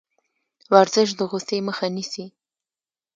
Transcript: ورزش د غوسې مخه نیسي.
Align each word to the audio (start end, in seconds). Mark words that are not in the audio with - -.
ورزش 0.73 1.09
د 1.19 1.21
غوسې 1.29 1.57
مخه 1.67 1.87
نیسي. 1.95 2.25